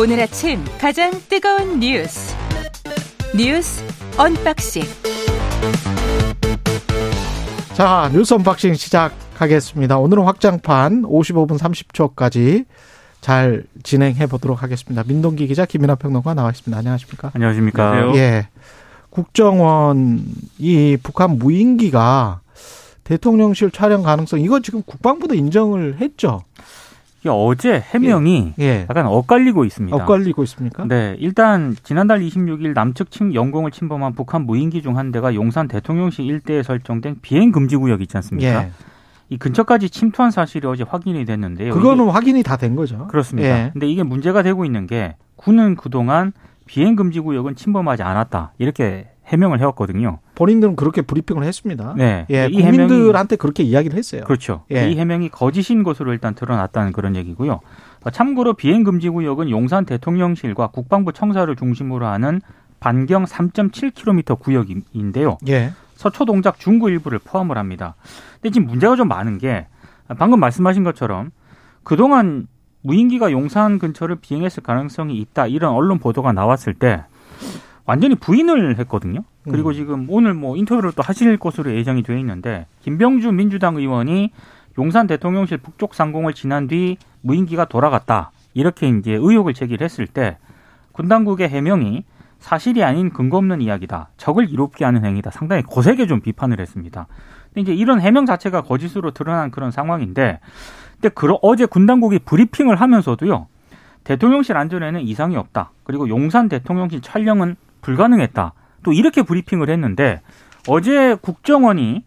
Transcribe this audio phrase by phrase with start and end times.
[0.00, 2.32] 오늘 아침 가장 뜨거운 뉴스
[3.36, 3.82] 뉴스
[4.16, 4.84] 언박싱
[7.74, 9.98] 자 뉴스 언박싱 시작하겠습니다.
[9.98, 12.66] 오늘은 확장판 55분 30초까지
[13.20, 15.02] 잘 진행해 보도록 하겠습니다.
[15.04, 16.78] 민동기 기자 김민아 평론가 나와 있습니다.
[16.78, 17.32] 안녕하십니까?
[17.34, 17.90] 안녕하십니까?
[17.90, 18.22] 안녕하세요.
[18.22, 18.48] 예.
[19.10, 22.40] 국정원이 북한 무인기가
[23.02, 26.42] 대통령실 촬영 가능성 이거 지금 국방부도 인정을 했죠.
[27.20, 28.86] 이게 어제 해명이 예.
[28.88, 29.96] 약간 엇갈리고 있습니다.
[29.96, 30.84] 엇갈리고 있습니까?
[30.86, 36.24] 네, 일단 지난달 26일 남측 침 영공을 침범한 북한 무인기 중 한 대가 용산 대통령실
[36.26, 38.64] 일대에 설정된 비행 금지 구역 있지 않습니까?
[38.64, 38.70] 예.
[39.30, 41.74] 이 근처까지 침투한 사실이 어제 확인이 됐는데요.
[41.74, 43.06] 그거는 확인이 다 된 거죠.
[43.08, 43.48] 그렇습니다.
[43.48, 43.70] 예.
[43.72, 46.32] 근데 이게 문제가 되고 있는 게 군은 그동안
[46.66, 48.52] 비행 금지 구역은 침범하지 않았다.
[48.58, 50.18] 이렇게 해명을 해왔거든요.
[50.34, 51.94] 본인들은 그렇게 브리핑을 했습니다.
[51.96, 52.26] 네.
[52.30, 54.22] 예, 이 해명이 국민들한테 그렇게 이야기를 했어요.
[54.24, 54.64] 그렇죠.
[54.72, 54.90] 예.
[54.90, 57.60] 이 해명이 거짓인 것으로 일단 드러났다는 그런 얘기고요.
[58.04, 62.40] 어, 참고로 비행 금지 구역은 용산 대통령실과 국방부 청사를 중심으로 하는
[62.80, 65.38] 반경 3.7km 구역인데요.
[65.48, 65.72] 예.
[65.94, 67.96] 서초 동작 중구 일부를 포함을 합니다.
[68.34, 69.66] 근데 지금 문제가 좀 많은 게
[70.16, 71.32] 방금 말씀하신 것처럼
[71.82, 72.46] 그동안
[72.82, 77.04] 무인기가 용산 근처를 비행했을 가능성이 있다 이런 언론 보도가 나왔을 때
[77.88, 79.24] 완전히 부인을 했거든요.
[79.50, 79.74] 그리고 음.
[79.74, 84.30] 지금 오늘 뭐 인터뷰를 또 하실 것으로 예정이 돼 있는데 김병주 민주당 의원이
[84.78, 90.36] 용산 대통령실 북쪽 상공을 지난 뒤 무인기가 돌아갔다 이렇게 이제 의혹을 제기를 했을 때
[90.98, 92.02] 군 당국의 해명이
[92.40, 94.08] 사실이 아닌 근거 없는 이야기다.
[94.16, 95.30] 적을 이롭게 하는 행위다.
[95.30, 97.06] 상당히 거세게 좀 비판을 했습니다.
[97.54, 100.40] 근데 이제 이런 해명 자체가 거짓으로 드러난 그런 상황인데,
[100.94, 103.46] 근데 그 어제 군 당국이 브리핑을 하면서도요.
[104.02, 105.70] 대통령실 안전에는 이상이 없다.
[105.84, 107.54] 그리고 용산 대통령실 촬영은
[107.88, 108.52] 불가능했다.
[108.82, 110.20] 또 이렇게 브리핑을 했는데
[110.68, 112.04] 어제 국정원이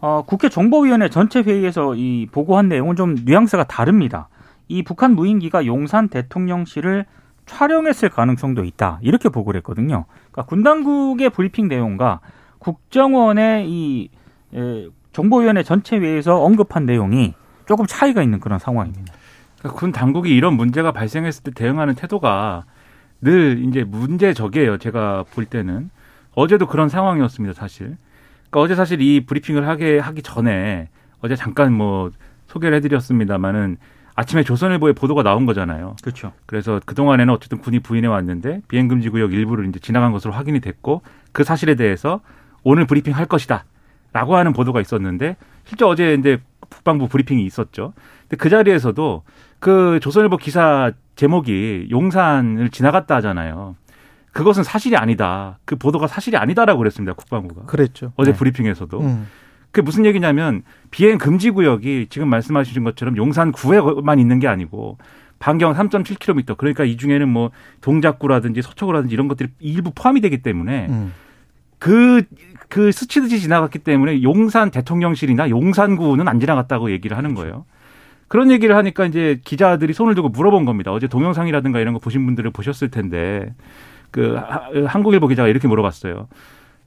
[0.00, 4.28] 어, 국회 정보위원회 전체 회의에서 이 보고한 내용은 좀 뉘앙스가 다릅니다.
[4.66, 7.06] 이 북한 무인기가 용산 대통령실을
[7.46, 8.98] 촬영했을 가능성도 있다.
[9.02, 10.06] 이렇게 보고를 했거든요.
[10.32, 12.18] 그러니까 군 당국의 브리핑 내용과
[12.58, 14.08] 국정원의 이
[14.54, 17.34] 에, 정보위원회 전체 회의에서 언급한 내용이
[17.66, 19.12] 조금 차이가 있는 그런 상황입니다.
[19.58, 22.64] 그러니까 군 당국이 이런 문제가 발생했을 때 대응하는 태도가
[23.22, 24.78] 늘 이제 문제적이에요.
[24.78, 25.90] 제가 볼 때는
[26.34, 27.54] 어제도 그런 상황이었습니다.
[27.54, 27.96] 사실.
[28.50, 30.88] 그러니까 어제 사실 이 브리핑을 하게 하기 전에
[31.20, 32.10] 어제 잠깐 뭐
[32.48, 33.78] 소개를 해드렸습니다만은
[34.14, 35.96] 아침에 조선일보에 보도가 나온 거잖아요.
[36.02, 36.32] 그렇죠.
[36.44, 40.60] 그래서 그 동안에는 어쨌든 군이 부인해 왔는데 비행 금지 구역 일부를 이제 지나간 것으로 확인이
[40.60, 42.20] 됐고 그 사실에 대해서
[42.62, 46.40] 오늘 브리핑 할 것이다라고 하는 보도가 있었는데 실제 어제 이제
[46.72, 47.92] 국방부 브리핑이 있었죠.
[48.22, 49.22] 근데 그 자리에서도
[49.58, 53.76] 그 조선일보 기사 제목이 용산을 지나갔다 하잖아요.
[54.32, 55.58] 그것은 사실이 아니다.
[55.64, 57.12] 그 보도가 사실이 아니다라고 그랬습니다.
[57.12, 57.62] 국방부가.
[57.66, 58.12] 그랬죠.
[58.16, 58.38] 어제 네.
[58.38, 59.00] 브리핑에서도.
[59.00, 59.28] 음.
[59.70, 64.98] 그게 무슨 얘기냐면 비행 금지 구역이 지금 말씀하신 것처럼 용산 구에만 있는 게 아니고
[65.38, 67.50] 반경 3.7km 그러니까 이 중에는 뭐
[67.80, 71.12] 동작구라든지 서초구라든지 이런 것들이 일부 포함이 되기 때문에 음.
[71.82, 72.22] 그,
[72.72, 77.66] 그 스치듯이 지나갔기 때문에 용산 대통령실이나 용산구는 안 지나갔다고 얘기를 하는 거예요.
[78.28, 80.90] 그런 얘기를 하니까 이제 기자들이 손을 들고 물어본 겁니다.
[80.90, 83.52] 어제 동영상이라든가 이런 거 보신 분들을 보셨을 텐데
[84.10, 86.28] 그 하- 한국일보 기자가 이렇게 물어봤어요.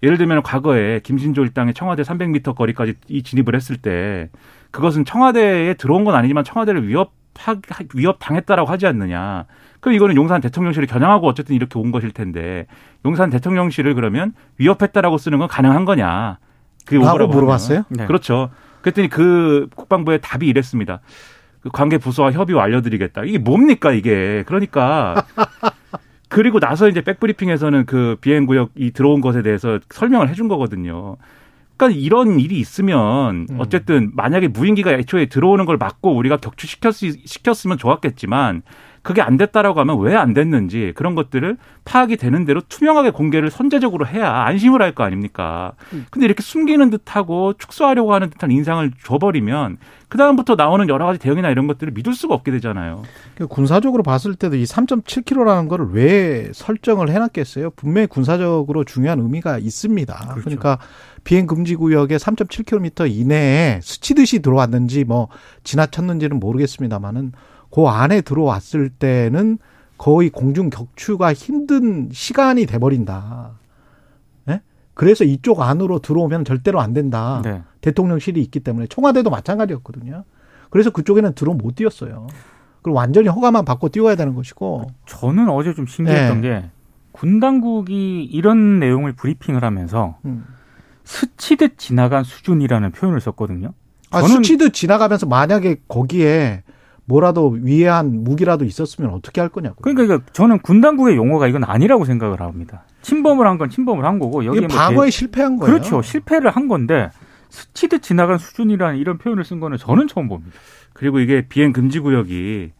[0.01, 4.31] 예를 들면 과거에 김신조 일당의 청와대 300m 거리까지 이 진입을 했을 때
[4.71, 7.11] 그것은 청와대에 들어온 건 아니지만 청와대를 위협
[7.93, 9.45] 위협 당했다라고 하지 않느냐.
[9.85, 12.65] 그럼 이거는 용산 대통령실을 겨냥하고 어쨌든 이렇게 온 것일 텐데
[13.05, 16.39] 용산 대통령실을 그러면 위협했다라고 쓰는 건 가능한 거냐.
[16.87, 17.83] 그게 라고 오보라고 물어봤어요?
[17.89, 18.07] 네.
[18.07, 18.49] 그렇죠.
[18.81, 21.01] 그랬더니 그 국방부의 답이 이랬습니다.
[21.61, 23.25] 그 관계 부서와 협의 후 알려드리겠다.
[23.25, 24.43] 이게 뭡니까 이게?
[24.47, 25.23] 그러니까
[26.29, 31.17] 그리고 나서 이제 백브리핑에서는 그 비행 구역이 들어온 것에 대해서 설명을 해준 거거든요.
[31.77, 33.57] 그러니까 이런 일이 있으면 음.
[33.59, 36.95] 어쨌든 만약에 무인기가 애초에 들어오는 걸 막고 우리가 격추시켰,
[37.25, 38.63] 시켰으면 좋았겠지만
[39.05, 44.07] 그게 안 됐다라고 하면 왜 안 됐는지 그런 것들을 파악이 되는 대로 투명하게 공개를 선제적으로
[44.07, 45.73] 해야 안심을 할 거 아닙니까?
[46.09, 51.67] 근데 이렇게 숨기는 듯하고 축소하려고 하는 듯한 인상을 줘버리면 그다음부터 나오는 여러 가지 대응이나 이런
[51.67, 53.03] 것들을 믿을 수가 없게 되잖아요.
[53.35, 57.71] 그 군사적으로 봤을 때도 이 3.7km라는 거를 왜 설정을 해놨겠어요?
[57.71, 60.15] 분명히 군사적으로 중요한 의미가 있습니다.
[60.15, 60.41] 그렇죠.
[60.41, 60.79] 그러니까
[61.25, 65.27] 비행 금지 구역에 3.7km 이내에 스치듯이 들어왔는지 뭐
[65.63, 67.33] 지나쳤는지는 모르겠습니다만은
[67.75, 69.57] 그 안에 들어왔을 때는
[69.97, 73.51] 거의 공중 격추가 힘든 시간이 돼버린다.
[74.47, 74.61] 예?
[74.93, 77.41] 그래서 이쪽 안으로 들어오면 절대로 안 된다.
[77.43, 77.63] 네.
[77.81, 80.23] 대통령실이 있기 때문에 청와대도 마찬가지였거든요.
[80.69, 82.27] 그래서 그쪽에는 들어 못 뛰었어요.
[82.81, 84.87] 그리고 완전히 허가만 받고 뛰어야 되는 것이고.
[85.05, 86.71] 저는 어제 좀 신기했던 네.
[87.11, 90.45] 게군 당국이 이런 내용을 브리핑을 하면서 음.
[91.03, 93.73] 스치듯 지나간 수준이라는 표현을 썼거든요.
[94.11, 96.63] 아, 수치듯 지나가면서 만약에 거기에
[97.05, 99.75] 뭐라도 위해한 무기라도 있었으면 어떻게 할 거냐고.
[99.81, 102.83] 그러니까 저는 군 당국의 용어가 이건 아니라고 생각을 합니다.
[103.03, 105.11] 침범을 한 건 침범을 한 거고 여기 뭐 방어에 대...
[105.11, 105.71] 실패한 거예요.
[105.73, 106.01] 그렇죠.
[106.01, 107.09] 실패를 한 건데
[107.49, 110.51] 스치듯 지나간 수준이라는 이런 표현을 쓴 거는 저는 처음 봅니다.
[110.93, 112.71] 그리고 이게 비행 금지 구역이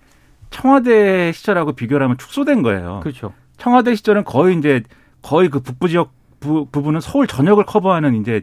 [0.50, 3.01] 청와대 시절하고 비교를 하면 축소된 거예요.
[3.04, 3.33] 그렇죠.
[3.57, 4.83] 청와대 시절은 거의 이제
[5.21, 8.42] 거의 그 북부 지역 부, 부분은 서울 전역을 커버하는 이제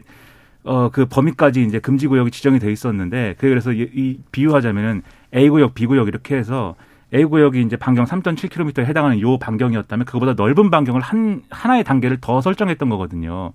[0.65, 5.03] 어 그 범위까지 이제 금지 구역이 지정이 돼 있었는데 그래서 이, 이 비유하자면은
[5.35, 6.75] A 구역, B 구역 이렇게 해서
[7.13, 12.41] A 구역이 이제 반경 3.7km에 해당하는 요 반경이었다면 그보다 넓은 반경을 한 하나의 단계를 더
[12.41, 13.53] 설정했던 거거든요.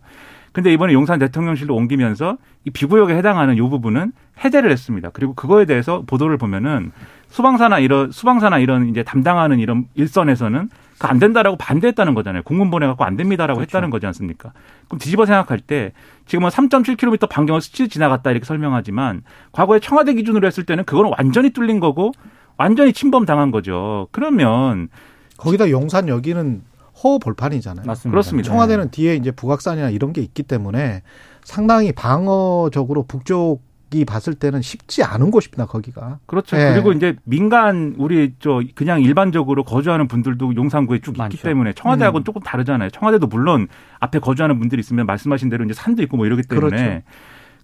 [0.53, 4.13] 근데 이번에 용산 대통령실로 옮기면서 이 비구역에 해당하는 요 부분은
[4.45, 5.11] 해제를 했습니다.
[5.13, 6.93] 그리고 그거에 대해서 보도를 보면은
[7.29, 12.43] 수방사나 이런 수방사나 이런 이제 담당하는 이런 일선에서는 그 안 된다라고 반대했다는 거잖아요.
[12.43, 13.69] 공문 보내갖고 안 됩니다라고 그렇죠.
[13.69, 14.53] 했다는 거지 않습니까?
[14.89, 15.93] 그럼 뒤집어 생각할 때
[16.27, 19.23] 지금은 3.7km 반경을 스치 지나갔다 이렇게 설명하지만
[19.53, 22.12] 과거에 청와대 기준으로 했을 때는 그거는 완전히 뚫린 거고
[22.56, 24.09] 완전히 침범 당한 거죠.
[24.11, 24.89] 그러면
[25.37, 26.62] 거기다 용산 여기는
[27.03, 27.87] 허 볼판이잖아요.
[27.87, 28.11] 맞습니다.
[28.11, 28.49] 그렇습니다.
[28.49, 31.03] 청와대는 뒤에 이제 북악산이나 이런 게 있기 때문에
[31.45, 33.62] 상당히 방어적으로 북쪽
[33.94, 36.19] 이 봤을 때는 쉽지 않은 곳입니다 거기가.
[36.26, 36.56] 그렇죠.
[36.56, 36.73] 네.
[36.73, 41.37] 그리고 이제 민간 우리 저 그냥 일반적으로 거주하는 분들도 용산구에 쭉 많죠.
[41.37, 42.25] 있기 때문에 청와대하고는 음.
[42.25, 42.90] 조금 다르잖아요.
[42.90, 43.67] 청와대도 물론
[44.00, 47.02] 앞에 거주하는 분들이 있으면 말씀하신 대로 이제 산도 있고 뭐 이러기 때문에 그렇죠.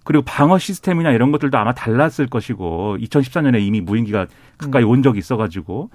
[0.03, 4.27] 그리고 방어 시스템이나 이런 것들도 아마 달랐을 것이고 2014년에 이미 무인기가
[4.57, 4.89] 가까이 음.
[4.89, 5.89] 온 적이 있어가지고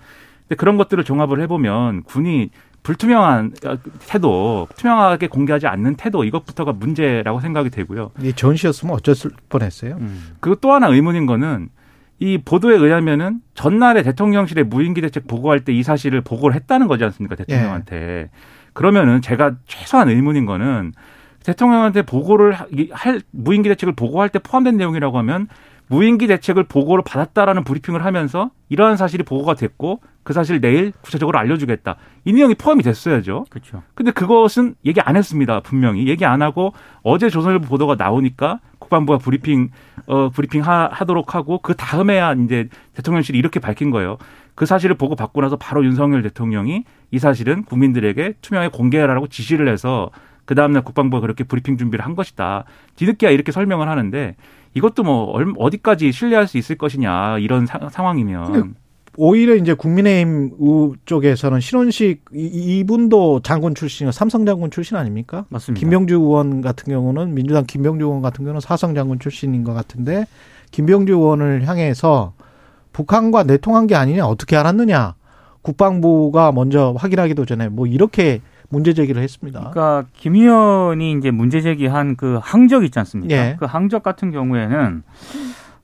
[0.51, 2.51] 근데 그런 것들을 종합을 해보면 군이
[2.83, 3.53] 불투명한
[4.01, 8.11] 태도, 투명하게 공개하지 않는 태도 이것부터가 문제라고 생각이 되고요.
[8.21, 9.15] 이 전시였으면 어쩔
[9.49, 9.97] 뻔했어요.
[10.01, 10.35] 음.
[10.41, 11.69] 그리고 또 하나 의문인 거는
[12.19, 17.37] 이 보도에 의하면은 전날에 대통령실에 무인기 대책 보고할 때 이 사실을 보고를 했다는 거지 않습니까
[17.37, 17.97] 대통령한테.
[17.97, 18.31] 예.
[18.73, 20.93] 그러면은 제가 최소한 의문인 거는
[21.45, 22.57] 대통령한테 보고를
[22.91, 25.47] 할 무인기 대책을 보고할 때 포함된 내용이라고 하면
[25.91, 31.97] 무인기 대책을 보고를 받았다라는 브리핑을 하면서 이러한 사실이 보고가 됐고 그 사실 내일 구체적으로 알려주겠다.
[32.25, 33.47] 이 내용이 포함이 됐어야죠.
[33.51, 33.83] 그렇죠.
[33.95, 35.59] 근데 그것은 얘기 안 했습니다.
[35.61, 39.71] 분명히 얘기 안 하고 어제 조선일보 보도가 나오니까 국방부가 브리핑
[40.07, 44.17] 어 브리핑 하, 하도록 하고 그 다음에야 이제 대통령실이 이렇게 밝힌 거예요.
[44.55, 50.11] 그 사실을 보고 받고 나서 바로 윤석열 대통령이 이 사실은 국민들에게 투명하게 공개하라고 지시를 해서
[50.45, 52.65] 그 다음날 국방부가 그렇게 브리핑 준비를 한 것이다.
[52.95, 54.37] 뒤늦게야 이렇게 설명을 하는데
[54.75, 58.75] 이것도 뭐 어디까지 신뢰할 수 있을 것이냐 이런 사, 상황이면
[59.17, 60.53] 오히려 이제 국민의힘
[61.05, 65.45] 쪽에서는 신원식 이분도 장군 출신이요 삼성 장군 출신 아닙니까?
[65.49, 65.81] 맞습니다.
[65.81, 70.27] 김병주 의원 같은 경우는 민주당 김병주 의원 같은 경우는 사성 장군 출신인 것 같은데
[70.71, 72.35] 김병주 의원을 향해서
[72.93, 75.15] 북한과 내통한 게 아니냐 어떻게 알았느냐
[75.63, 78.41] 국방부가 먼저 확인하기도 전에 뭐 이렇게
[78.71, 79.71] 문제 제기를 했습니다.
[79.71, 83.35] 그러니까 김 의원이 이제 문제 제기한 그 항적 있지 않습니까?
[83.35, 83.57] 예.
[83.59, 85.03] 그 항적 같은 경우에는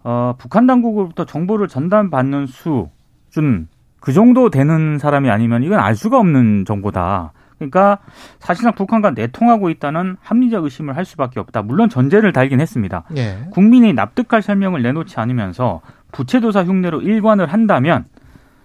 [0.05, 3.69] 어, 북한 당국으로부터 정보를 전달받는 수준
[4.01, 7.33] 그 정도 되는 사람이 아니면 이건 알 수가 없는 정보다.
[7.59, 7.99] 그러니까
[8.39, 11.63] 사실상 북한과 내통하고 있다는 합리적 의심을 할 수밖에 없다.
[11.63, 13.03] 물론 전제를 달긴 했습니다.
[13.17, 13.47] 예.
[13.51, 15.81] 국민이 납득할 설명을 내놓지 않으면서
[16.13, 18.05] 부채도사 흉내로 일관을 한다면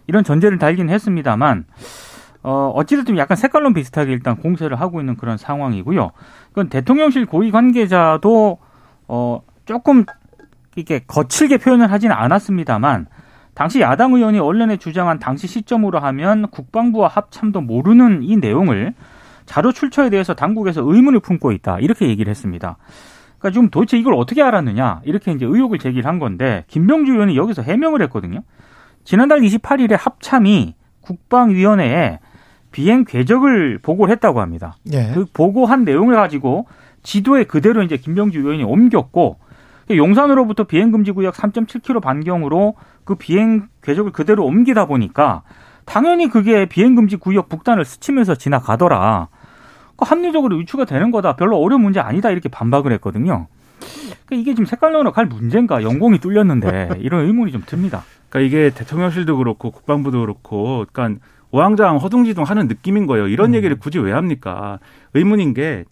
[0.06, 1.66] 이런 전제를 달긴 했습니다만
[2.44, 6.12] 어, 어찌됐든 약간 색깔론 비슷하게 일단 공세를 하고 있는 그런 상황이고요.
[6.50, 8.58] 그건 대통령실 고위 관계자도
[9.08, 10.06] 어, 조금
[10.76, 13.08] 이렇게 거칠게 표현을 하지는 않았습니다만
[13.54, 18.94] 당시 야당 의원이 언론에 주장한 당시 시점으로 하면 국방부와 합참도 모르는 이 내용을
[19.46, 21.80] 자료 출처에 대해서 당국에서 의문을 품고 있다.
[21.80, 22.78] 이렇게 얘기를 했습니다.
[23.38, 27.62] 그러니까 지금 도대체 이걸 어떻게 알았느냐 이렇게 이제 의혹을 제기를 한 건데 김병주 의원이 여기서
[27.64, 28.42] 해명을 했거든요.
[29.04, 32.20] 지난달 28일에 합참이 국방위원회에
[32.72, 34.76] 비행 궤적을 보고를 했다고 합니다.
[34.94, 35.12] 예.
[35.14, 36.68] 그 보고한 내용을 가지고
[37.04, 39.38] 지도에 그대로 이제 김병주 의원이 옮겼고
[39.90, 45.44] 용산으로부터 비행 금지 구역 3.7km 반경으로 그 비행 궤적을 그대로 옮기다 보니까
[45.86, 49.28] 당연히 그게 비행 금지 구역 북단을 스치면서 지나가더라.
[49.98, 51.36] 그 합리적으로 유추가 되는 거다.
[51.36, 52.30] 별로 어려운 문제 아니다.
[52.30, 53.48] 이렇게 반박을 했거든요.
[54.26, 55.84] 그러니까 이게 지금 색깔론으로 갈 문제인가?
[55.84, 58.04] 연공이 뚫렸는데 이런 의문이 좀 듭니다.
[58.30, 61.22] 그러니까 이게 대통령실도 그렇고 국방부도 그렇고, 그러니까
[61.52, 63.28] 오왕장 허둥지둥 하는 느낌인 거예요.
[63.28, 63.56] 이런 음.
[63.56, 64.80] 얘기를 굳이 왜 합니까?
[65.14, 65.86] 의문인 게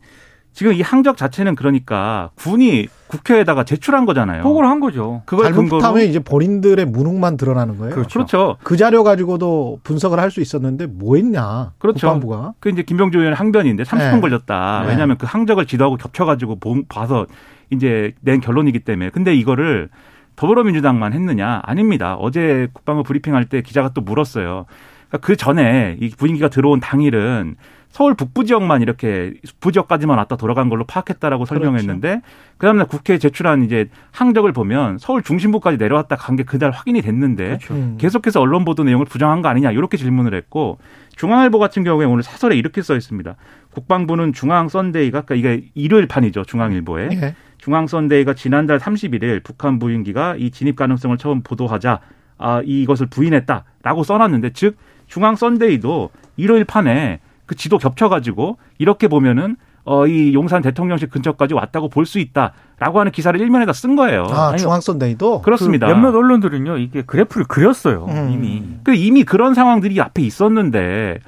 [0.51, 4.43] 지금 이 항적 자체는 그러니까 군이 국회에다가 제출한 거잖아요.
[4.43, 5.21] 보고를 한 거죠.
[5.25, 7.93] 그걸 잘못하면 이제 본인들의 무능만 드러나는 거예요.
[7.93, 8.13] 그렇죠.
[8.19, 8.57] 그렇죠.
[8.63, 11.71] 그 자료 가지고도 분석을 할 수 있었는데 뭐 했냐?
[11.77, 12.07] 그렇죠.
[12.07, 12.53] 국방부가.
[12.59, 14.21] 그 이제 김병주 의원 항변인데 30분 네.
[14.21, 14.81] 걸렸다.
[14.83, 14.89] 네.
[14.89, 17.25] 왜냐하면 그 항적을 지도하고 겹쳐가지고 봐서
[17.71, 19.09] 이제 낸 결론이기 때문에.
[19.11, 19.89] 근데 이거를
[20.35, 21.61] 더불어민주당만 했느냐?
[21.63, 22.15] 아닙니다.
[22.15, 24.65] 어제 국방부 브리핑할 때 기자가 또 물었어요.
[25.09, 27.55] 그러니까 그 전에 이 분위기가 들어온 당일은
[27.91, 32.25] 서울 북부 지역만 이렇게 북부 지역까지만 왔다 돌아간 걸로 파악했다라고 설명했는데 그렇죠.
[32.59, 37.73] 그다음날 국회에 제출한 이제 항적을 보면 서울 중심부까지 내려왔다 간 게 그날 확인이 됐는데 그렇죠.
[37.73, 37.97] 음.
[37.99, 40.77] 계속해서 언론 보도 내용을 부정한 거 아니냐 이렇게 질문을 했고
[41.15, 43.35] 중앙일보 같은 경우에 오늘 사설에 이렇게 써 있습니다.
[43.71, 47.35] 국방부는 중앙 썬데이가 그러니까 이게 일요일 판이죠 중앙일보에 네.
[47.57, 51.99] 중앙 썬데이가 지난달 31일 북한 무인기가 이 진입 가능성을 처음 보도하자
[52.37, 54.77] 아, 이것을 부인했다라고 써놨는데 즉
[55.09, 61.89] 중앙 썬데이도 일요일 판에 그 지도 겹쳐가지고 이렇게 보면은 어, 이 용산 대통령실 근처까지 왔다고
[61.89, 64.23] 볼 수 있다라고 하는 기사를 일면에다 쓴 거예요.
[64.29, 65.41] 아, 중앙 썬데이도?
[65.41, 65.87] 그렇습니다.
[65.87, 68.29] 그 몇몇 언론들은요, 이게 그래프를 그렸어요, 음.
[68.31, 68.63] 이미.
[68.83, 71.19] 그 이미 그런 상황들이 앞에 있었는데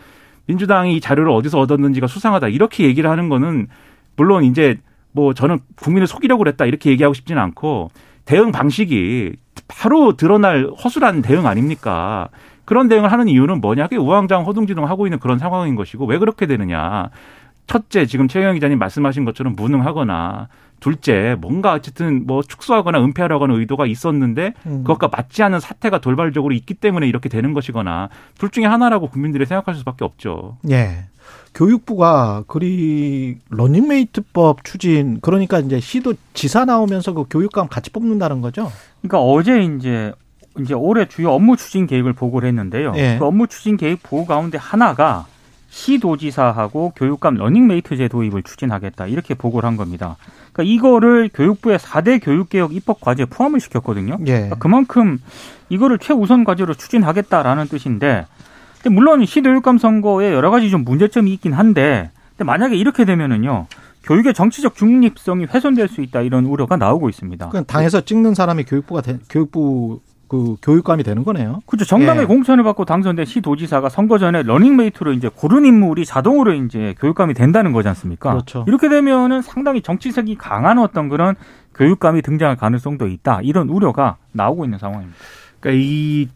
[0.45, 3.67] 민주당이 이 자료를 어디서 얻었는지가 수상하다 이렇게 얘기를 하는 거는
[4.15, 4.77] 물론 이제
[5.11, 7.89] 뭐 저는 국민을 속이려고 그랬다 이렇게 얘기하고 싶지는 않고
[8.25, 9.33] 대응 방식이
[9.67, 12.29] 바로 드러날 허술한 대응 아닙니까?
[12.71, 13.87] 그런 대응을 하는 이유는 뭐냐?
[13.87, 17.09] 그게 우왕좌왕 허둥지둥 하고 있는 그런 상황인 것이고 왜 그렇게 되느냐?
[17.67, 20.47] 첫째, 지금 최영 기자님 말씀하신 것처럼 무능하거나
[20.79, 24.83] 둘째, 뭔가 어쨌든 뭐 축소하거나 은폐하려고 하는 의도가 있었는데 음.
[24.85, 28.07] 그것과 맞지 않은 사태가 돌발적으로 있기 때문에 이렇게 되는 것이거나
[28.39, 30.57] 둘 중에 하나라고 국민들이 생각할 수밖에 없죠.
[30.69, 31.07] 예.
[31.53, 38.71] 교육부가 그리 러닝메이트법 추진 그러니까 이제 시도 지사 나오면서 그 교육감 같이 뽑는다는 거죠.
[39.01, 40.13] 그러니까 어제 이제
[40.59, 42.93] 이제 올해 주요 업무 추진 계획을 보고를 했는데요.
[42.95, 43.17] 예.
[43.19, 45.25] 그 업무 추진 계획 보고 가운데 하나가
[45.69, 50.17] 시도지사하고 교육감 러닝메이트제 도입을 추진하겠다 이렇게 보고를 한 겁니다.
[50.51, 54.17] 그러니까 이거를 교육부의 4대 교육개혁 입법 과제에 포함을 시켰거든요.
[54.27, 54.33] 예.
[54.33, 55.19] 그러니까 그만큼
[55.69, 58.25] 이거를 최우선 과제로 추진하겠다라는 뜻인데
[58.89, 63.67] 물론 시도교육감 선거에 여러 가지 좀 문제점이 있긴 한데 근데 만약에 이렇게 되면은요.
[64.03, 67.49] 교육의 정치적 중립성이 훼손될 수 있다 이런 우려가 나오고 있습니다.
[67.49, 70.01] 그냥 당에서 찍는 사람이 교육부가 되, 교육부
[70.31, 71.59] 그 교육감이 되는 거네요.
[71.65, 71.83] 그렇죠.
[71.83, 72.25] 정당의 예.
[72.25, 77.89] 공천을 받고 당선된 시도지사가 선거 전에 러닝메이트로 이제 고른 인물이 자동으로 이제 교육감이 된다는 거지
[77.89, 78.31] 않습니까?
[78.31, 78.63] 그렇죠.
[78.65, 81.35] 이렇게 되면은 상당히 정치색이 강한 어떤 그런
[81.75, 83.41] 교육감이 등장할 가능성도 있다.
[83.43, 85.17] 이런 우려가 나오고 있는 상황입니다.
[85.59, 86.29] 그러니까 이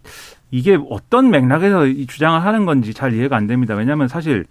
[0.52, 3.76] 이게 어떤 맥락에서 이 주장을 하는 건지 잘 이해가 안 됩니다.
[3.76, 4.46] 왜냐하면 사실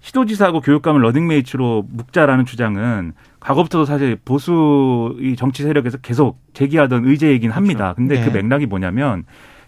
[0.00, 7.94] 시도지사하고 교육감을 러닝메이트로 묶자라는 주장은 과거부터도 사실 보수 이 정치 세력에서 계속 제기하던 의제이긴 합니다.
[7.94, 7.96] 그렇죠.
[7.96, 8.30] 근데 그 네.
[8.30, 9.24] 그 맥락이 뭐냐면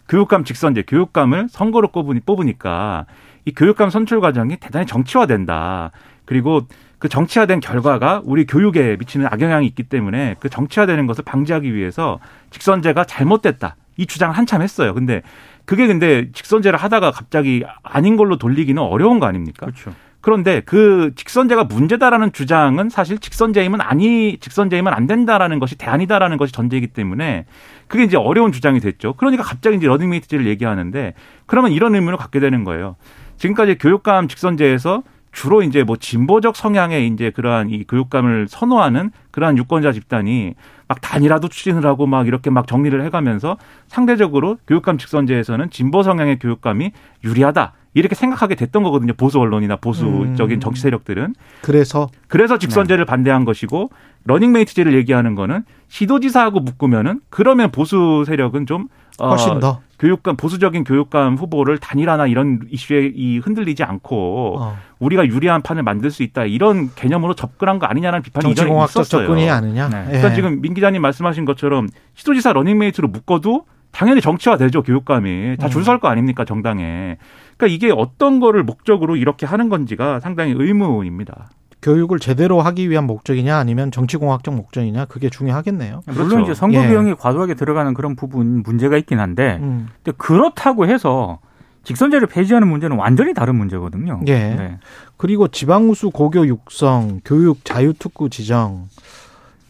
[0.09, 3.07] 교육감 직선제, 교육감을 선거로 뽑으니, 뽑으니까
[3.45, 5.93] 이 교육감 선출 과정이 대단히 정치화된다.
[6.25, 6.67] 그리고
[6.99, 12.19] 그 정치화된 결과가 우리 교육에 미치는 악영향이 있기 때문에 그 정치화되는 것을 방지하기 위해서
[12.51, 13.77] 직선제가 잘못됐다.
[13.97, 14.95] 이 주장을 한참 했어요.
[14.95, 15.23] 근데
[15.65, 19.67] 그게 근데 직선제를 하다가 갑자기 아닌 걸로 돌리기는 어려운 거 아닙니까?
[19.67, 19.93] 그렇죠.
[20.21, 26.89] 그런데 그 직선제가 문제다라는 주장은 사실 직선제임은 아니 직선제임은 안 된다라는 것이 대안이다라는 것이 전제이기
[26.89, 27.47] 때문에
[27.89, 29.15] 그게 이제 어려운 주장이 됐죠.
[29.15, 31.15] 그러니까 갑자기 이제 러닝메이트제를 얘기하는데
[31.47, 32.97] 그러면 이런 의문을 갖게 되는 거예요.
[33.39, 39.93] 지금까지 교육감 직선제에서 주로 이제 뭐 진보적 성향의 이제 그러한 이 교육감을 선호하는 그러한 유권자
[39.93, 40.55] 집단이
[40.89, 46.91] 막 단일화도 추진을 하고 막 이렇게 막 정리를 해가면서 상대적으로 교육감 직선제에서는 진보 성향의 교육감이
[47.25, 47.73] 유리하다.
[47.95, 49.13] 이렇게 생각하게 됐던 거거든요.
[49.15, 50.61] 보수 언론이나 보수적인 음.
[50.61, 51.35] 정치 세력들은.
[51.63, 53.09] 그래서 그래서 직선제를 네.
[53.09, 53.91] 반대한 것이고
[54.25, 58.87] 러닝메이트제를 얘기하는 거는 시도지사하고 묶으면은 그러면 보수 세력은 좀
[59.19, 64.79] 어, 훨씬 어, 더 교육감 보수적인 교육감 후보를 단일화나 이런 이슈에 이 흔들리지 않고 어.
[64.99, 69.89] 우리가 유리한 판을 만들 수 있다 이런 개념으로 접근한 거 아니냐는 비판이 정치공학적 접근이 아니냐.
[69.89, 70.05] 네.
[70.07, 70.35] 그러니까 예.
[70.35, 75.99] 지금 민 기자님 말씀하신 것처럼 시도지사 러닝메이트로 묶어도 당연히 정치화 되죠 교육감이 다 줄 설
[75.99, 77.17] 거 아닙니까 정당에.
[77.61, 81.51] 그러니까 이게 어떤 거를 목적으로 이렇게 하는 건지가 상당히 의문입니다.
[81.83, 86.03] 교육을 제대로 하기 위한 목적이냐 아니면 정치공학적 목적이냐 그게 중요하겠네요.
[86.07, 86.45] 물론 그렇죠.
[86.45, 87.15] 이제 선거 비용이 예.
[87.15, 89.89] 과도하게 들어가는 그런 부분 문제가 있긴 한데 음.
[90.03, 91.39] 근데 그렇다고 해서
[91.85, 94.21] 직선제를 폐지하는 문제는 완전히 다른 문제거든요.
[94.27, 94.55] 예.
[94.55, 94.79] 네.
[95.17, 98.89] 그리고 지방우수 고교 육성, 교육 자유특구 지정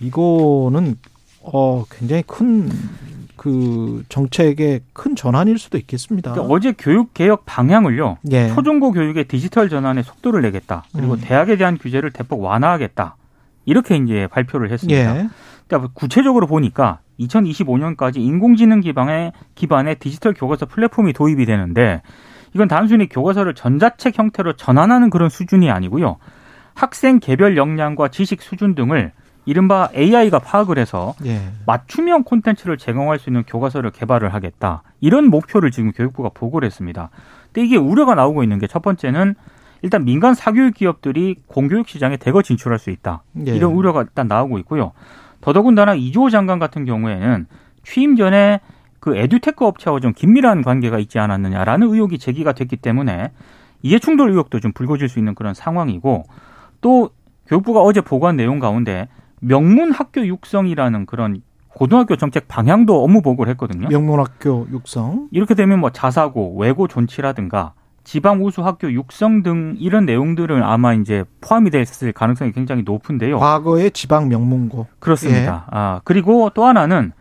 [0.00, 0.96] 이거는
[1.42, 2.70] 어 굉장히 큰
[3.40, 6.32] 그 정책의 큰 전환일 수도 있겠습니다.
[6.32, 8.18] 그러니까 어제 교육 개혁 방향을요.
[8.32, 8.48] 예.
[8.48, 10.84] 초중고 교육의 디지털 전환에 속도를 내겠다.
[10.92, 11.20] 그리고 음.
[11.22, 13.16] 대학에 대한 규제를 대폭 완화하겠다.
[13.64, 15.16] 이렇게 이제 발표를 했습니다.
[15.16, 15.28] 예.
[15.66, 22.02] 그러니까 구체적으로 보니까 2025년까지 인공지능 기반의 기반의 디지털 교과서 플랫폼이 도입이 되는데
[22.52, 26.18] 이건 단순히 교과서를 전자책 형태로 전환하는 그런 수준이 아니고요.
[26.74, 29.12] 학생 개별 역량과 지식 수준 등을
[29.50, 31.40] 이른바 AI가 파악을 해서 예.
[31.66, 34.84] 맞춤형 콘텐츠를 제공할 수 있는 교과서를 개발을 하겠다.
[35.00, 37.10] 이런 목표를 지금 교육부가 보고를 했습니다.
[37.52, 39.34] 근데 이게 우려가 나오고 있는 게 첫 번째는
[39.82, 43.24] 일단 민간 사교육 기업들이 공교육 시장에 대거 진출할 수 있다.
[43.48, 43.56] 예.
[43.56, 44.92] 이런 우려가 일단 나오고 있고요.
[45.40, 47.46] 더더군다나 이주호 장관 같은 경우에는
[47.82, 48.60] 취임 전에
[49.00, 53.32] 그 에듀테크 업체와 좀 긴밀한 관계가 있지 않았느냐라는 의혹이 제기가 됐기 때문에
[53.82, 56.22] 이해충돌 의혹도 좀 불거질 수 있는 그런 상황이고
[56.82, 57.10] 또
[57.48, 59.08] 교육부가 어제 보고한 내용 가운데
[59.40, 63.88] 명문 학교 육성이라는 그런 고등학교 정책 방향도 업무 보고를 했거든요.
[63.88, 65.28] 명문 학교 육성.
[65.30, 67.72] 이렇게 되면 뭐 자사고, 외고 존치라든가
[68.04, 73.38] 지방 우수 학교 육성 등 이런 내용들은 아마 이제 포함이 됐을 가능성이 굉장히 높은데요.
[73.38, 74.86] 과거의 지방 명문고.
[74.98, 75.66] 그렇습니다.
[75.66, 75.70] 예.
[75.70, 77.12] 아, 그리고 또 하나는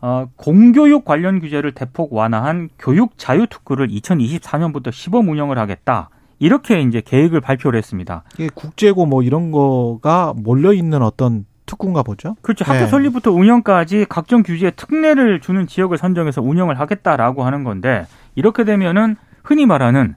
[0.00, 6.10] 어, 공교육 관련 규제를 대폭 완화한 교육 자유 특구를 2024년부터 시범 운영을 하겠다.
[6.38, 8.22] 이렇게 이제 계획을 발표를 했습니다.
[8.34, 12.34] 이게 국제고 뭐 이런 거가 몰려 있는 어떤 특구인가 보죠.
[12.42, 12.64] 그렇죠.
[12.64, 12.86] 학교 네.
[12.86, 19.66] 설립부터 운영까지 각종 규제에 특례를 주는 지역을 선정해서 운영을 하겠다라고 하는 건데 이렇게 되면은 흔히
[19.66, 20.16] 말하는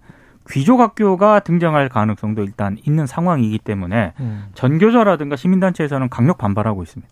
[0.49, 4.45] 귀족 학교가 등장할 가능성도 일단 있는 상황이기 때문에 음.
[4.55, 7.11] 전교조라든가 시민단체에서는 강력 반발하고 있습니다.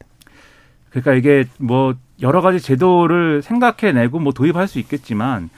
[0.89, 5.49] 그러니까 이게 뭐 여러 가지 제도를 생각해내고 뭐 도입할 수 있겠지만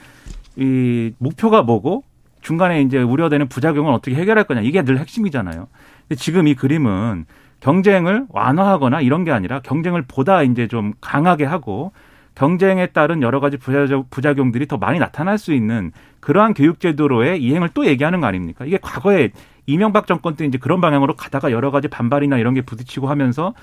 [0.56, 2.04] 이 목표가 뭐고
[2.42, 5.68] 중간에 이제 우려되는 부작용을 어떻게 해결할 거냐 이게 늘 핵심이잖아요.
[6.08, 7.24] 근데 지금 이 그림은
[7.62, 11.92] 경쟁을 완화하거나 이런 게 아니라 경쟁을 보다 이제 좀 강하게 하고
[12.34, 18.20] 경쟁에 따른 여러 가지 부작용들이 더 많이 나타날 수 있는 그러한 교육제도로의 이행을 또 얘기하는
[18.20, 18.64] 거 아닙니까?
[18.64, 19.30] 이게 과거에
[19.66, 23.54] 이명박 정권 때 이제 그런 방향으로 가다가 여러 가지 반발이나 이런 게 부딪히고 하면서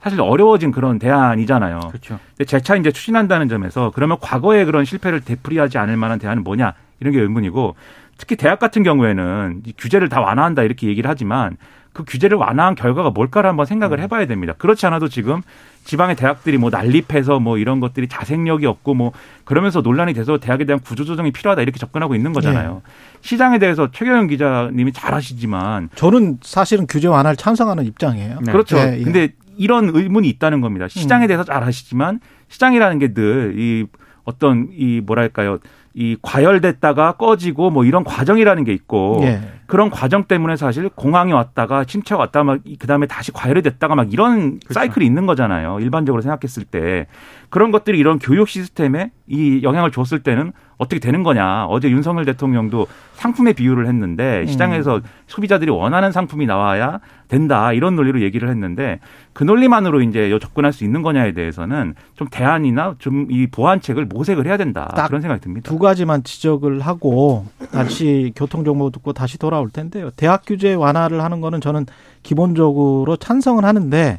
[0.00, 1.80] 사실 어려워진 그런 대안이잖아요.
[1.88, 2.20] 그렇죠.
[2.36, 7.12] 근데 재차 이제 추진한다는 점에서 그러면 과거의 그런 실패를 되풀이하지 않을 만한 대안은 뭐냐 이런
[7.12, 7.74] 게 의문이고
[8.18, 11.56] 특히 대학 같은 경우에는 규제를 다 완화한다 이렇게 얘기를 하지만
[11.92, 14.02] 그 규제를 완화한 결과가 뭘까를 한번 생각을 음.
[14.02, 14.54] 해봐야 됩니다.
[14.56, 15.42] 그렇지 않아도 지금
[15.84, 19.12] 지방의 대학들이 뭐 난립해서 뭐 이런 것들이 자생력이 없고 뭐
[19.44, 22.82] 그러면서 논란이 돼서 대학에 대한 구조조정이 필요하다 이렇게 접근하고 있는 거잖아요.
[22.84, 22.92] 네.
[23.22, 28.40] 시장에 대해서 최경영 기자님이 잘 아시지만 저는 사실은 규제 완화를 찬성하는 입장이에요.
[28.44, 28.52] 네.
[28.52, 28.76] 그렇죠.
[28.76, 30.88] 네, 근데 이런 의문이 있다는 겁니다.
[30.88, 31.28] 시장에 음.
[31.28, 33.86] 대해서 잘 아시지만 시장이라는 게 늘이
[34.28, 35.58] 어떤 이 뭐랄까요
[35.94, 39.40] 이 과열됐다가 꺼지고 뭐 이런 과정이라는 게 있고 예.
[39.66, 44.60] 그런 과정 때문에 사실 공항에 왔다가 침체가 왔다 막 그다음에 다시 과열이 됐다가 막 이런
[44.60, 44.74] 그렇죠.
[44.74, 45.80] 사이클이 있는 거잖아요.
[45.80, 47.06] 일반적으로 생각했을 때
[47.48, 51.64] 그런 것들이 이런 교육 시스템에 이 영향을 줬을 때는 어떻게 되는 거냐.
[51.66, 54.46] 어제 윤석열 대통령도 상품에 비유를 했는데 음.
[54.46, 55.02] 시장에서 음.
[55.26, 57.72] 소비자들이 원하는 상품이 나와야 된다.
[57.72, 58.98] 이런 논리로 얘기를 했는데
[59.32, 64.56] 그 논리만으로 이제 접근할 수 있는 거냐에 대해서는 좀 대안이나 좀 이 보완책을 모색을 해야
[64.56, 64.92] 된다.
[65.06, 65.68] 그런 생각이 듭니다.
[65.68, 70.10] 두 가지만 지적을 하고 다시 교통 정보 듣고 다시 돌아올 텐데요.
[70.16, 71.86] 대학 규제 완화를 하는 거는 저는
[72.22, 74.18] 기본적으로 찬성을 하는데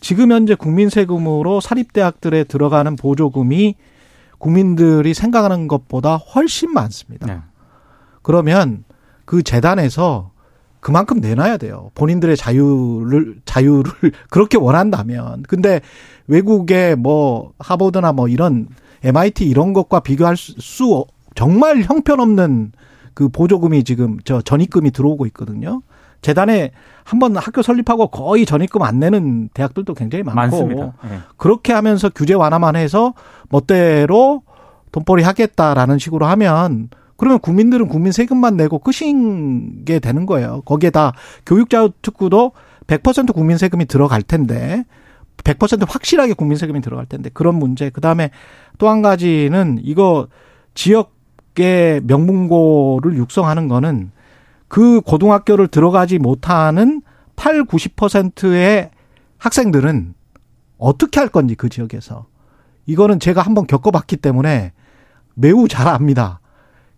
[0.00, 3.74] 지금 현재 국민 세금으로 사립 대학들에 들어가는 보조금이
[4.38, 7.26] 국민들이 생각하는 것보다 훨씬 많습니다.
[7.26, 7.38] 네.
[8.22, 8.84] 그러면
[9.24, 10.30] 그 재단에서
[10.80, 11.90] 그만큼 내놔야 돼요.
[11.94, 13.92] 본인들의 자유를 자유를
[14.30, 15.42] 그렇게 원한다면.
[15.48, 15.80] 근데
[16.26, 18.68] 외국의 뭐 하버드나 뭐 이런
[19.02, 22.72] MIT 이런 것과 비교할 수 정말 형편없는
[23.14, 25.82] 그 보조금이 지금 저 전입금이 들어오고 있거든요.
[26.20, 26.72] 재단에
[27.04, 30.92] 한번 학교 설립하고 거의 전입금 안 내는 대학들도 굉장히 많고 많습니다.
[31.08, 31.18] 네.
[31.36, 33.14] 그렇게 하면서 규제 완화만 해서
[33.48, 34.42] 멋대로
[34.92, 40.62] 돈벌이 하겠다라는 식으로 하면 그러면 국민들은 국민 세금만 내고 끝인 게 되는 거예요.
[40.64, 41.12] 거기에다
[41.44, 42.52] 교육자 특구도
[42.86, 44.84] 100% 국민 세금이 들어갈 텐데
[45.44, 47.90] 100% 확실하게 국민 세금이 들어갈 텐데 그런 문제.
[47.90, 48.30] 그다음에
[48.78, 50.28] 또 한 가지는 이거
[50.74, 54.12] 지역의 명문고를 육성하는 거는
[54.68, 57.02] 그 고등학교를 들어가지 못하는
[57.34, 58.90] 8, 90%의
[59.38, 60.14] 학생들은
[60.78, 62.26] 어떻게 할 건지 그 지역에서.
[62.86, 64.72] 이거는 제가 한번 겪어봤기 때문에
[65.34, 66.40] 매우 잘 압니다.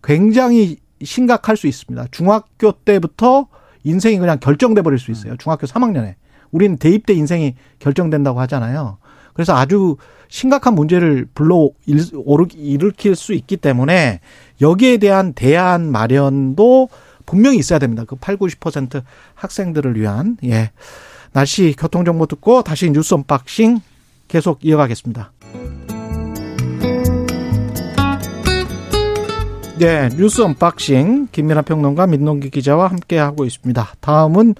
[0.03, 2.07] 굉장히 심각할 수 있습니다.
[2.11, 3.47] 중학교 때부터
[3.83, 5.35] 인생이 그냥 결정돼 버릴 수 있어요.
[5.37, 6.15] 중학교 3학년에.
[6.51, 8.97] 우리는 대입 때 인생이 결정된다고 하잖아요.
[9.33, 9.95] 그래서 아주
[10.27, 14.19] 심각한 문제를 불러 일으킬 수 있기 때문에
[14.59, 16.89] 여기에 대한 대안 마련도
[17.25, 18.03] 분명히 있어야 됩니다.
[18.05, 19.01] 그 8, 90%
[19.35, 20.71] 학생들을 위한 예.
[21.31, 23.79] 날씨 교통 정보 듣고 다시 뉴스 언박싱
[24.27, 25.31] 계속 이어가겠습니다.
[29.81, 33.83] 네, 뉴스 언박싱 김민아 평론가 민동기 기자와 함께 하고 있습니다.
[33.99, 34.53] 다음은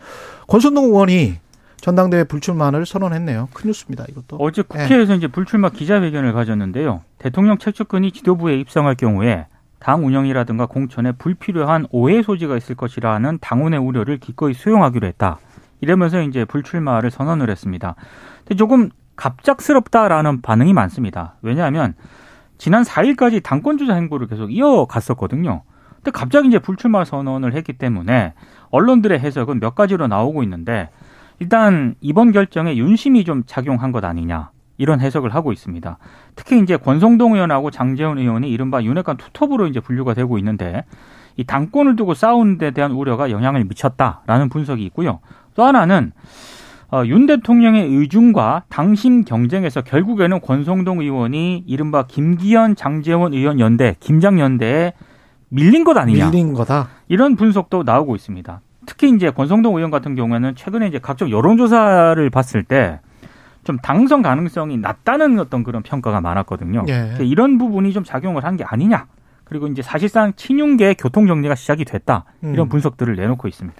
[0.48, 1.36] 권성동 의원이
[1.78, 3.50] 전당대회 불출마를 선언했네요.
[3.54, 4.06] 큰 뉴스입니다.
[4.10, 4.38] 이것도.
[4.40, 5.18] 어제 국회에서 네.
[5.18, 7.02] 이제 불출마 기자회견을 가졌는데요.
[7.20, 9.46] 대통령 최측근이 지도부에 입성할 경우에
[9.78, 15.38] 당 운영이라든가 공천에 불필요한 오해 소지가 있을 것이라는 당원의 우려를 기꺼이 수용하기로 했다.
[15.82, 17.94] 이러면서 이제 불출마를 선언을 했습니다.
[18.40, 21.36] 근데 조금 갑작스럽다라는 반응이 많습니다.
[21.44, 21.94] 왜냐하면
[22.62, 25.63] 지난 4일까지 당권 주자 행보를 계속 이어갔었거든요.
[25.95, 28.36] 근데 갑자기 이제 불출마 선언을 했기 때문에
[28.69, 30.91] 언론들의 해석은 몇 가지로 나오고 있는데
[31.39, 34.52] 일단 이번 결정에 윤심이 좀 작용한 것 아니냐.
[34.78, 35.97] 이런 해석을 하고 있습니다.
[36.36, 40.86] 특히 이제 권성동 의원하고 장재훈 의원이 이른바 윤핵관 투톱으로 이제 분류가 되고 있는데
[41.38, 45.19] 이 당권을 두고 싸우는 데 대한 우려가 영향을 미쳤다라는 분석이 있고요.
[45.56, 46.12] 또 하나는
[46.92, 54.40] 어, 윤 대통령의 의중과 당심 경쟁에서 결국에는 권성동 의원이 이른바 김기현, 장재원 의원 연대, 김장
[54.40, 54.94] 연대에
[55.50, 56.30] 밀린 것 아니냐.
[56.30, 56.90] 밀린 거다.
[57.08, 58.62] 이런 분석도 나오고 있습니다.
[58.86, 63.00] 특히 이제 권성동 의원 같은 경우에는 최근에 이제 각종 여론조사를 봤을 때
[63.64, 66.84] 좀 당선 가능성이 낮다는 어떤 그런 평가가 많았거든요.
[66.90, 67.18] 예.
[67.22, 69.06] 이런 부분이 좀 작용을 한 게 아니냐.
[69.44, 72.26] 그리고 이제 사실상 친윤계 교통 정리가 시작이 됐다.
[72.42, 72.70] 이런 음.
[72.70, 73.80] 분석들을 내놓고 있습니다.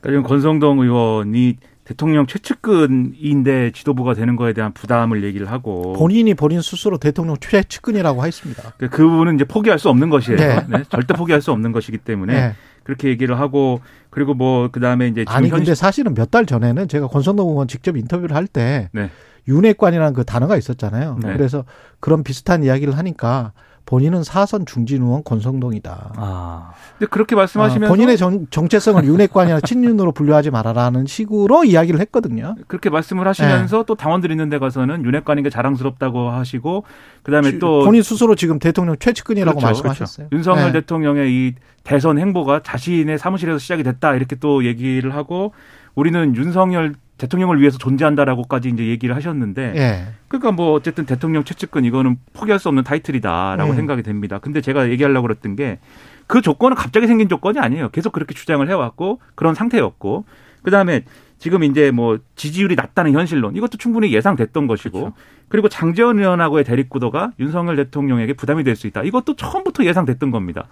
[0.00, 6.60] 그러니까 지금 권성동 의원이 대통령 최측근인데 지도부가 되는 거에 대한 부담을 얘기를 하고 본인이 본인
[6.60, 8.72] 스스로 대통령 최측근이라고 했습니다.
[8.78, 10.36] 그 부분은 이제 포기할 수 없는 것이에요.
[10.36, 10.66] 네.
[10.68, 12.52] 네, 절대 포기할 수 없는 것이기 때문에 예.
[12.82, 17.06] 그렇게 얘기를 하고 그리고 뭐 그다음에 이제 아니 현 근데 사실은 몇 달 전에는 제가
[17.06, 19.10] 권성동 의원 직접 인터뷰를 할때 네.
[19.46, 21.20] 윤회관이라는 그 단어가 있었잖아요.
[21.22, 21.32] 네.
[21.34, 21.64] 그래서
[22.00, 23.52] 그런 비슷한 이야기를 하니까
[23.86, 26.12] 본인은 사선 중진 의원 권성동이다.
[26.16, 32.56] 아, 근데 그렇게 아, 말씀하시면서 본인의 정, 정체성을 윤회관이나 친윤으로 분류하지 말아라는 식으로 이야기를 했거든요.
[32.66, 36.84] 그렇게 말씀을 하시면서 또 당원들 있는 데 가서는 윤핵관인 게 자랑스럽다고 하시고
[37.22, 40.28] 그다음에 또 본인 스스로 지금 대통령 최측근이라고 그렇죠, 말씀하셨어요.
[40.32, 40.80] 윤석열 네.
[40.80, 45.52] 대통령의 이 대선 행보가 자신의 사무실에서 시작이 됐다 이렇게 또 얘기를 하고
[45.94, 50.06] 우리는 윤석열 대통령을 위해서 존재한다라고까지 이제 얘기를 하셨는데 예.
[50.28, 53.76] 그러니까 뭐 어쨌든 대통령 최측근 이거는 포기할 수 없는 타이틀이다라고 음.
[53.76, 54.38] 생각이 됩니다.
[54.38, 55.78] 근데 제가 얘기하려고 그랬던 게
[56.26, 57.90] 그 조건은 갑자기 생긴 조건이 아니에요.
[57.90, 60.24] 계속 그렇게 주장을 해왔고 그런 상태였고
[60.62, 61.04] 그 다음에
[61.38, 65.12] 지금 이제 뭐 지지율이 낮다는 현실론 이것도 충분히 예상됐던 것이고
[65.48, 69.02] 그리고 장재원 의원하고의 대립구도가 윤석열 대통령에게 부담이 될 수 있다.
[69.02, 70.66] 이것도 처음부터 예상됐던 겁니다.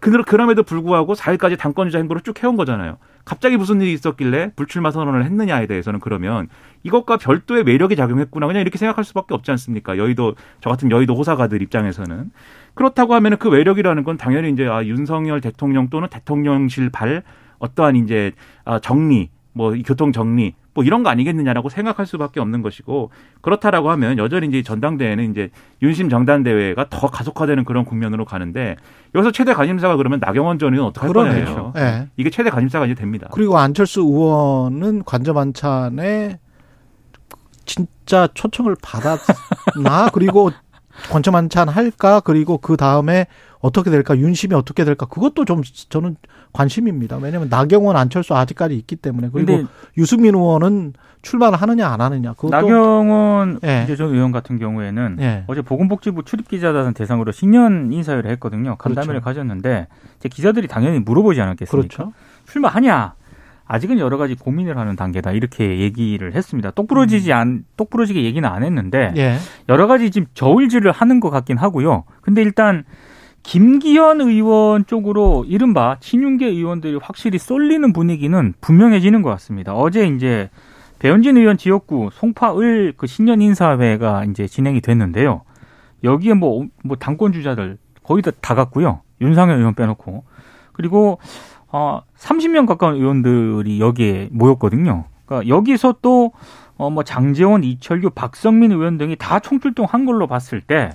[0.00, 2.96] 그- 그럼에도 불구하고 4일까지 당권주자 행보를 쭉 해온 거잖아요.
[3.24, 6.48] 갑자기 무슨 일이 있었길래 불출마 선언을 했느냐에 대해서는 그러면
[6.82, 9.98] 이것과 별도의 매력이 작용했구나 그냥 이렇게 생각할 수밖에 없지 않습니까?
[9.98, 12.30] 여의도 저 같은 여의도 호사가들 입장에서는
[12.74, 17.22] 그렇다고 하면은 그 매력이라는 건 당연히 이제 아 윤석열 대통령 또는 대통령실 발
[17.58, 18.32] 어떠한 이제
[18.64, 23.10] 아 정리 뭐이 교통 정리 뭐 이런 거 아니겠느냐라고 생각할 수밖에 없는 것이고
[23.40, 25.50] 그렇다라고 하면 여전히 이제 전당대회는 이제
[25.82, 28.76] 윤심 정당 대회가 더 가속화되는 그런 국면으로 가는데
[29.14, 31.44] 여기서 최대 관심사가 그러면 나경원 전 의원 어떻게 할 거냐예요.
[31.44, 31.72] 그러네요.
[31.76, 32.08] 예.
[32.16, 33.28] 이게 최대 관심사가 이제 됩니다.
[33.32, 36.38] 그리고 안철수 의원은 관저 반찬에
[37.64, 40.10] 진짜 초청을 받았나?
[40.14, 40.50] 그리고
[41.10, 42.20] 관저 반찬 할까?
[42.20, 43.26] 그리고 그 다음에
[43.60, 44.16] 어떻게 될까?
[44.16, 45.06] 윤심이 어떻게 될까?
[45.06, 46.16] 그것도 좀 저는
[46.52, 47.18] 관심입니다.
[47.18, 49.64] 왜냐하면 나경원, 안철수 아직까지 있기 때문에 그리고
[49.96, 52.32] 유승민 의원은 출마를 하느냐 안 하느냐.
[52.32, 53.82] 그것도 나경원 예.
[53.84, 55.44] 이제 전 의원 같은 경우에는 예.
[55.46, 58.76] 어제 보건복지부 출입기자단 대상으로 신년 인사회를 했거든요.
[58.76, 59.24] 간담회를 그렇죠.
[59.24, 61.88] 가졌는데 이제 기자들이 당연히 물어보지 않았겠습니까?
[61.96, 62.12] 그렇죠.
[62.46, 63.14] 출마하냐?
[63.66, 66.72] 아직은 여러 가지 고민을 하는 단계다 이렇게 얘기를 했습니다.
[66.72, 69.36] 똑부러지지 안 똑부러지게 얘기는 안 했는데 예.
[69.68, 72.04] 여러 가지 지금 저울질을 하는 것 같긴 하고요.
[72.22, 72.84] 근데 일단
[73.42, 79.74] 김기현 의원 쪽으로 이른바 친윤계 의원들이 확실히 쏠리는 분위기는 분명해지는 것 같습니다.
[79.74, 80.50] 어제 이제
[80.98, 85.42] 배현진 의원 지역구 송파을 그 신년 인사회가 이제 진행이 됐는데요.
[86.04, 89.00] 여기에 뭐, 뭐 당권 주자들 거의 다, 다 갔고요.
[89.20, 90.24] 윤상현 의원 빼놓고.
[90.72, 91.18] 그리고,
[91.68, 95.04] 어, 30명 가까운 의원들이 여기에 모였거든요.
[95.24, 96.32] 그러니까 여기서 또,
[96.76, 100.90] 어, 뭐 장재원, 이철규, 박성민 의원 등이 다 총출동한 걸로 봤을 때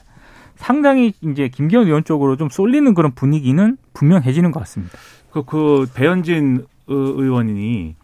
[0.55, 4.97] 상당히 이제 김기현 의원 쪽으로 좀 쏠리는 그런 분위기는 분명해지는 것 같습니다.
[5.31, 7.95] 그, 그 배현진 의- 의원이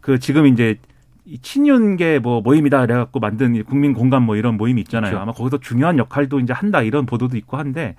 [0.00, 0.78] 그 지금 이제
[1.26, 5.10] 이 친윤계 뭐 모임이다 그래갖고 만든 이 국민 공감 뭐 이런 모임이 있잖아요.
[5.10, 5.22] 그렇죠.
[5.22, 7.96] 아마 거기서 중요한 역할도 이제 한다 이런 보도도 있고 한데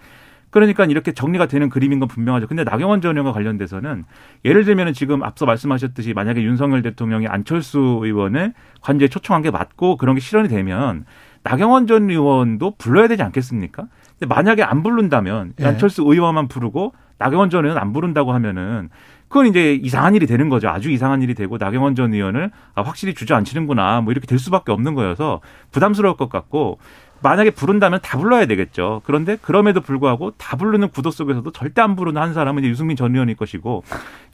[0.51, 2.47] 그러니까 이렇게 정리가 되는 그림인 건 분명하죠.
[2.47, 4.05] 근데 나경원 전 의원과 관련돼서는
[4.45, 10.15] 예를 들면은 지금 앞서 말씀하셨듯이 만약에 윤석열 대통령이 안철수 의원을 관제에 초청한 게 맞고 그런
[10.15, 11.05] 게 실현이 되면
[11.45, 13.86] 나경원 전 의원도 불러야 되지 않겠습니까?
[14.17, 15.65] 근데 만약에 안 부른다면 예.
[15.65, 18.89] 안철수 의원만 부르고 나경원 전 의원 안 부른다고 하면은
[19.27, 20.69] 그건 이제 이상한 일이 되는 거죠.
[20.69, 24.95] 아주 이상한 일이 되고 나경원 전 의원을 아, 확실히 주저앉히는구나 뭐 이렇게 될 수밖에 없는
[24.95, 26.79] 거여서 부담스러울 것 같고
[27.25, 29.01] 만약에 부른다면 다 불러야 되겠죠.
[29.03, 33.13] 그런데 그럼에도 불구하고 다 부르는 구도 속에서도 절대 안 부르는 한 사람은 이제 유승민 전
[33.13, 33.83] 의원일 것이고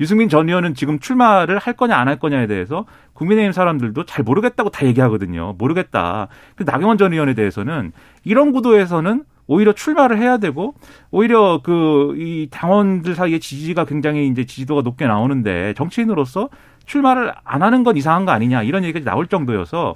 [0.02, 4.72] 유승민 전 의원은 지금 출마를 할 거냐 안 할 거냐에 대해서 국민의힘 사람들도 잘 모르겠다고
[4.72, 5.56] 다 얘기하거든요.
[5.58, 6.28] 모르겠다.
[6.56, 7.94] 근데 나경원 전 의원에 대해서는
[8.26, 10.74] 이런 구도에서는 오히려 출마를 해야 되고
[11.12, 16.50] 오히려 그 이 당원들 사이에 지지가 굉장히 이제 지지도가 높게 나오는데 정치인으로서
[16.86, 19.96] 출마를 안 하는 건 이상한 거 아니냐 이런 얘기가 나올 정도여서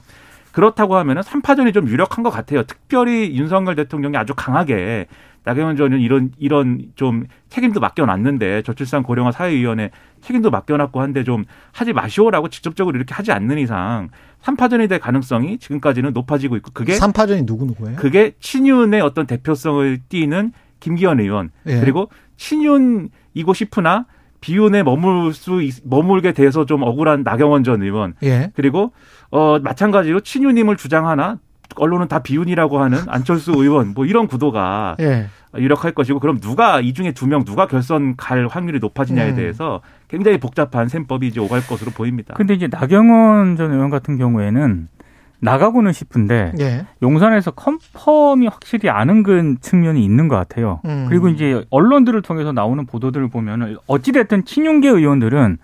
[0.55, 2.63] 그렇다고 하면은 3파전이 좀 유력한 것 같아요.
[2.63, 5.07] 특별히 윤석열 대통령이 아주 강하게
[5.43, 9.91] 나경원 전 의원 이런 이런 좀 책임도 맡겨놨는데 저출산 고령화 사회위원회
[10.21, 14.07] 책임도 맡겨놨고 한데 좀 하지 마시오라고 직접적으로 이렇게 하지 않는 이상
[14.43, 17.97] 3파전이 될 가능성이 지금까지는 높아지고 있고 그게 삼파전이 누구 누구예요?
[17.97, 21.81] 그게 친윤의 어떤 대표성을 띠는 김기현 의원 예.
[21.81, 24.05] 그리고 친윤이고 싶으나
[24.41, 28.52] 비윤에 머물 수 있, 머물게 돼서 좀 억울한 나경원 전 의원 예.
[28.56, 28.91] 그리고
[29.32, 31.39] 어 마찬가지로 친윤임을 주장하나
[31.78, 35.28] 언론은 다 비윤이라고 하는 안철수 의원 뭐 이런 구도가 예.
[35.58, 39.36] 유력할 것이고 그럼 누가 이 중에 두 명 누가 결선 갈 확률이 높아지냐에 음.
[39.36, 42.34] 대해서 굉장히 복잡한 셈법이 이제 오갈 것으로 보입니다.
[42.36, 44.89] 근데 이제 나경원 전 의원 같은 경우에는
[45.39, 46.86] 나가고는 싶은데 예.
[47.02, 50.82] 용산에서 confirm이 확실히 안 온 그런 측면이 있는 것 같아요.
[50.86, 51.06] 음.
[51.08, 55.58] 그리고 이제 언론들을 통해서 나오는 보도들을 보면은 어찌됐든 친윤계 의원들은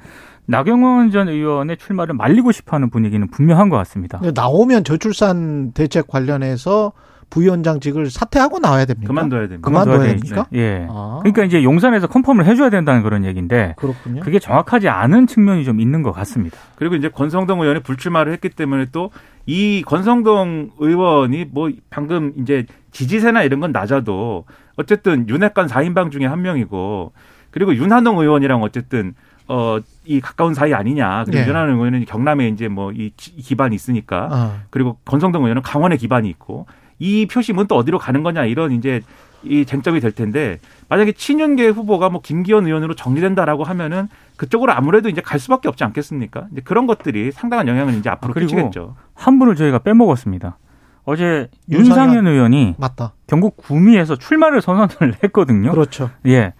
[0.45, 4.19] 나경원 전 의원의 출마를 말리고 싶어하는 분위기는 분명한 것 같습니다.
[4.33, 6.91] 나오면 저출산 대책 관련해서
[7.31, 9.07] 부위원장직을 사퇴하고 나와야 됩니까?
[9.07, 9.67] 그만둬야 됩니다.
[9.67, 10.45] 그만둬야 됩니까?
[10.53, 10.85] 예.
[10.89, 14.21] 아, 그러니까 이제 용산에서 컨펌을 해줘야 된다는 그런 얘기인데 그렇군요.
[14.21, 16.55] 그게 정확하지 않은 측면이 좀 있는 것 같습니다.
[16.75, 19.09] 그리고 이제 권성동 의원이 불출마를 했기 때문에 또
[19.47, 26.43] 이 권성동 의원이 뭐 방금 이제 지지세나 이런 건 낮아도 어쨌든 윤핵관 4인방 중에 한
[26.43, 27.11] 명이고
[27.49, 29.15] 그리고 윤한홍 의원이랑 어쨌든
[29.47, 31.23] 어 이 가까운 사이 아니냐.
[31.25, 31.47] 그리고 예.
[31.47, 36.65] 윤한홍 의원은 경남에 이제 뭐 이 기반이 있으니까 아, 그리고 권성동 의원은 강원에 기반이 있고
[37.01, 39.01] 이 표심은 또 어디로 가는 거냐 이런 이제
[39.43, 45.19] 이 쟁점이 될 텐데 만약에 친윤계 후보가 뭐 김기현 의원으로 정리된다라고 하면은 그쪽으로 아무래도 이제
[45.19, 46.45] 갈 수밖에 없지 않겠습니까?
[46.51, 48.95] 이제 그런 것들이 상당한 영향을 이제 앞으로 아, 그리고 끼치겠죠.
[49.15, 50.59] 한 분을 저희가 빼먹었습니다.
[51.03, 52.13] 어제 윤상현.
[52.13, 53.13] 윤상현 의원이 맞다.
[53.25, 55.71] 경북 구미에서 출마를 선언을 했거든요.
[55.71, 56.11] 그렇죠.
[56.27, 56.53] 예.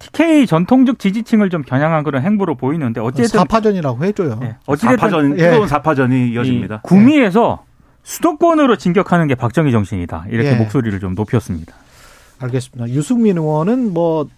[0.00, 4.40] TK 전통적 지지층을 좀 겨냥한 그런 행보로 보이는데 어쨌든 사파전이라고 해줘요.
[4.42, 5.50] 예, 어찌됐든 사파전 예.
[5.50, 6.80] 뜨거운 사파전이 이 이어집니다.
[6.82, 7.64] 구미에서
[8.04, 10.26] 수도권으로 진격하는 게 박정희 정신이다.
[10.30, 10.54] 이렇게 예.
[10.54, 11.74] 목소리를 좀 높였습니다.
[12.38, 12.92] 알겠습니다.
[12.94, 14.28] 유승민 의원은 뭐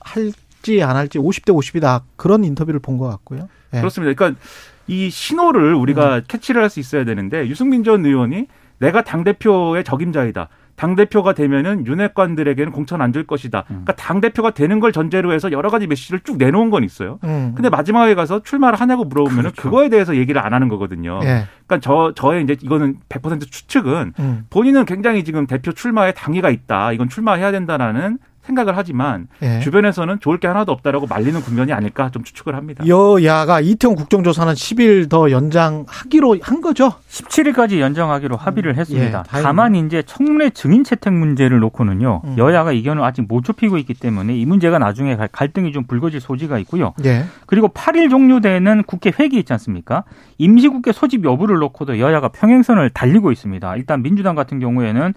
[0.00, 3.48] 할지 안 할지 50대 50이다 그런 인터뷰를 본 것 같고요.
[3.74, 3.78] 예.
[3.78, 4.14] 그렇습니다.
[4.14, 4.40] 그러니까
[4.88, 6.22] 이 신호를 우리가 음.
[6.26, 8.46] 캐치를 할 수 있어야 되는데 유승민 전 의원이
[8.78, 10.48] 내가 당 대표의 적임자이다.
[10.76, 13.60] 당 대표가 되면은 윤핵관들에게는 공천 안 줄 것이다.
[13.70, 13.84] 음.
[13.84, 17.18] 그러니까 당 대표가 되는 걸 전제로 해서 여러 가지 메시지를 쭉 내놓은 건 있어요.
[17.24, 17.52] 음.
[17.54, 19.62] 근데 마지막에 가서 출마를 하냐고 물어보면은 그렇죠.
[19.62, 21.20] 그거에 대해서 얘기를 안 하는 거거든요.
[21.24, 21.44] 예.
[21.66, 24.46] 그러니까 저 저의 이제 이거는 100% 추측은 음.
[24.50, 26.92] 본인은 굉장히 지금 대표 출마에 당위가 있다.
[26.92, 29.60] 이건 출마해야 된다라는 생각을 하지만 예.
[29.60, 32.84] 주변에서는 좋을 게 하나도 없다라고 말리는 국면이 아닐까 좀 추측을 합니다.
[32.86, 36.92] 여야가 이태원 국정조사는 10일 더 연장하기로 한 거죠.
[37.08, 39.06] 17일까지 연장하기로 합의를 했습니다.
[39.06, 39.42] 예, 다행이네요.
[39.42, 42.22] 다만 이제 청문회 증인 채택 문제를 놓고는요.
[42.24, 42.34] 음.
[42.36, 46.58] 여야가 이견을 아직 못 좁히고 있기 때문에 이 문제가 나중에 갈- 갈등이 좀 불거질 소지가
[46.60, 46.94] 있고요.
[47.04, 47.24] 예.
[47.46, 50.04] 그리고 8일 종료되는 국회 회기 있지 않습니까?
[50.38, 53.76] 임시국회 소집 여부를 놓고도 여야가 평행선을 달리고 있습니다.
[53.76, 55.14] 일단 민주당 같은 경우에는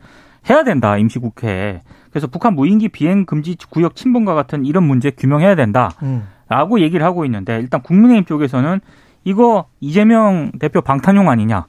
[0.49, 1.81] 해야 된다 임시국회에.
[2.15, 6.79] 그래서 북한 무인기 비행 금지 구역 침범과 같은 이런 문제 규명해야 된다라고 음.
[6.79, 8.79] 얘기를 하고 있는데 일단 국민의힘 쪽에서는
[9.25, 11.65] 이거 이재명 대표 방탄용 아니냐?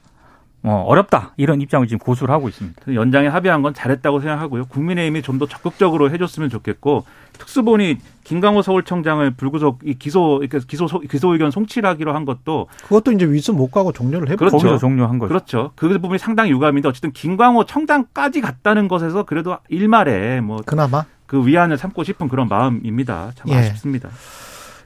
[0.63, 2.93] 어, 어렵다 이런 입장을 지금 고수를 하고 있습니다.
[2.93, 4.65] 연장에 합의한 건 잘했다고 생각하고요.
[4.65, 7.05] 국민의힘이 좀 더 적극적으로 해줬으면 좋겠고
[7.37, 13.25] 특수본이 김강호 서울청장을 불구속 이 기소 기소 소- 기소 의견 송치하기로 한 것도 그것도 이제
[13.25, 14.57] 윗선 못 가고 종료를 해버렸죠.
[14.57, 14.67] 그렇죠.
[14.67, 15.27] 거기서 종료한 거죠.
[15.29, 15.71] 그렇죠.
[15.75, 22.03] 그 부분이 상당히 유감인데 어쨌든 김광호 청장까지 갔다는 것에서 그래도 일말에 뭐그 그나마 위안을 삼고
[22.03, 23.31] 싶은 그런 마음입니다.
[23.35, 23.57] 참 예.
[23.57, 24.09] 아쉽습니다.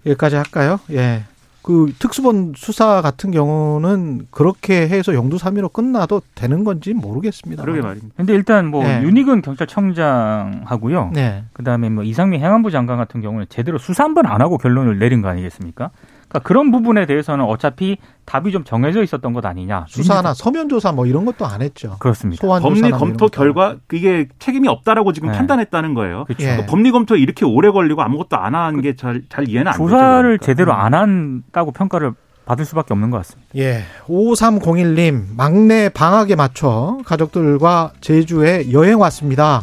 [0.06, 0.80] 여기까지 할까요?
[0.92, 1.24] 예.
[1.64, 7.62] 그 특수본 수사 같은 경우는 그렇게 해서 영두삼위로 끝나도 되는 건지 모르겠습니다.
[7.64, 8.14] 그러게 말입니다.
[8.18, 9.04] 근데 일단 뭐 네.
[9.04, 11.12] 윤희근 경찰청장하고요.
[11.14, 11.44] 네.
[11.54, 15.22] 그다음에 뭐 이상민 행안부 장관 같은 경우는 제대로 수사 한 번 안 하고 결론을 내린
[15.22, 15.92] 거 아니겠습니까?
[16.32, 19.86] 그러니까 그런 부분에 대해서는 어차피 답이 좀 정해져 있었던 것 아니냐.
[19.90, 21.98] 수사나 서면 조사 뭐 이런 것도 안 했죠.
[22.00, 22.40] 그렇습니다.
[22.42, 23.28] 소환 법리 뭐 검토.
[23.28, 25.38] 결과 이게 책임이 없다라고 지금 네.
[25.38, 26.24] 판단했다는 거예요.
[26.26, 26.46] 그렇죠.
[26.46, 26.58] 예.
[26.58, 29.84] 그 법리 검토에 이렇게 오래 걸리고 아무것도 안 한게잘잘 이해는 안 되죠.
[29.84, 30.46] 조사를 그러니까.
[30.46, 32.14] 제대로 안 한다고 평가를
[32.46, 33.50] 받을 수밖에 없는 것 같습니다.
[33.58, 33.84] 예.
[34.06, 39.62] 5301님, 막내 방학에 맞춰 가족들과 제주에 여행 왔습니다.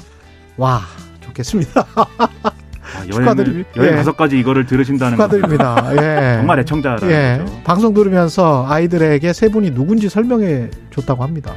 [0.59, 0.81] 와,
[1.21, 1.87] 좋겠습니다.
[2.99, 3.71] 아, 축하드립니다.
[3.77, 3.97] 여행 예.
[3.97, 5.93] 다섯 가지 이거를 들으신다는 거 축하드립니다.
[5.97, 6.37] 예.
[6.39, 7.39] 정말 애청자라는 예.
[7.45, 7.61] 거죠.
[7.65, 11.55] 방송 들으면서 아이들에게 세 분이 누군지 설명해 줬다고 합니다.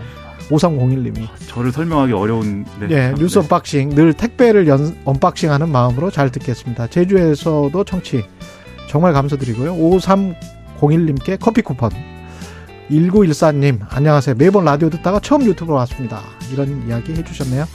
[0.50, 1.28] 5301님이.
[1.48, 3.40] 저를 설명하기 어려운 네, 예, 참, 뉴스 네.
[3.42, 6.88] unboxing 늘 택배를 연, unboxing하는 마음으로 잘 듣겠습니다.
[6.88, 8.24] 제주에서도 청취
[8.90, 9.76] 정말 감사드리고요.
[9.76, 11.92] 5301님께 커피 쿠폰.
[12.92, 14.36] 1914님 안녕하세요.
[14.38, 16.22] 매번 라디오 듣다가 처음 유튜브로 왔습니다.
[16.52, 17.66] 이런 이야기 해주셨네요.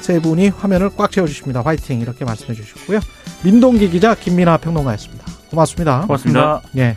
[0.00, 1.62] 세 분이 화면을 꽉 채워주십니다.
[1.62, 3.00] 화이팅 이렇게 말씀해 주셨고요.
[3.42, 5.24] 민동기 기자 김민아 평론가였습니다.
[5.50, 6.02] 고맙습니다.
[6.02, 6.62] 고맙습니다.
[6.76, 6.96] 예.